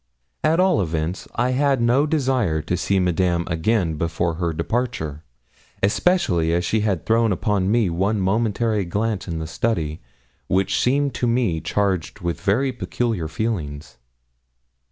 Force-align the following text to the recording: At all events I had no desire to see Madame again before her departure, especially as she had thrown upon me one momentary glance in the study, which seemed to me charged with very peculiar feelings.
At 0.43 0.59
all 0.59 0.81
events 0.81 1.27
I 1.35 1.51
had 1.51 1.79
no 1.79 2.07
desire 2.07 2.59
to 2.63 2.75
see 2.75 2.99
Madame 2.99 3.43
again 3.45 3.97
before 3.97 4.33
her 4.41 4.51
departure, 4.51 5.23
especially 5.83 6.51
as 6.55 6.65
she 6.65 6.79
had 6.79 7.05
thrown 7.05 7.31
upon 7.31 7.71
me 7.71 7.87
one 7.91 8.19
momentary 8.19 8.83
glance 8.83 9.27
in 9.27 9.37
the 9.37 9.45
study, 9.45 10.01
which 10.47 10.79
seemed 10.81 11.13
to 11.13 11.27
me 11.27 11.61
charged 11.61 12.19
with 12.19 12.41
very 12.41 12.71
peculiar 12.71 13.27
feelings. 13.27 13.99